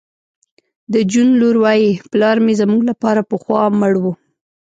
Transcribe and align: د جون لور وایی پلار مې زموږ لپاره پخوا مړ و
د 0.93 0.95
جون 1.11 1.29
لور 1.41 1.55
وایی 1.63 1.89
پلار 2.11 2.37
مې 2.45 2.53
زموږ 2.61 2.81
لپاره 2.91 3.27
پخوا 3.31 3.63
مړ 3.79 3.93
و 4.03 4.05